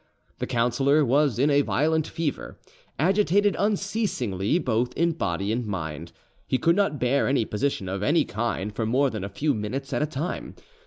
[0.39, 2.57] The councillor was in a violent fever,
[2.97, 6.11] agitated unceasingly both in body and mind:
[6.47, 9.93] he could not bear any position of any kind for more than a few minutes
[9.93, 10.55] at a time.